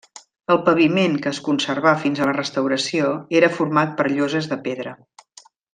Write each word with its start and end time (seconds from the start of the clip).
El 0.53 0.57
paviment 0.69 1.17
que 1.25 1.33
es 1.37 1.41
conservà 1.49 1.93
fins 2.05 2.21
a 2.25 2.29
la 2.31 2.35
restauració 2.39 3.13
era 3.43 3.53
format 3.61 3.97
per 4.01 4.11
lloses 4.17 4.53
de 4.55 4.63
pedra. 4.69 4.99